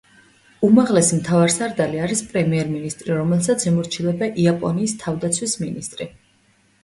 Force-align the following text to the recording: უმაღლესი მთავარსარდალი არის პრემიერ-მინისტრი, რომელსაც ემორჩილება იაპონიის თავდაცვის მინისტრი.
უმაღლესი 0.67 1.17
მთავარსარდალი 1.19 1.99
არის 2.05 2.23
პრემიერ-მინისტრი, 2.31 3.13
რომელსაც 3.19 3.67
ემორჩილება 3.73 4.29
იაპონიის 4.45 4.95
თავდაცვის 5.05 5.55
მინისტრი. 5.65 6.09